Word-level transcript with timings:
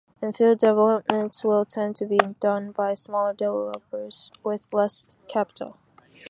In-fill 0.19 0.55
developments 0.55 1.43
will 1.43 1.63
tend 1.63 1.95
to 1.97 2.07
be 2.07 2.17
done 2.39 2.71
by 2.71 2.95
smaller 2.95 3.33
developers 3.33 4.31
with 4.43 4.67
less 4.73 5.05
capital. 5.27 5.77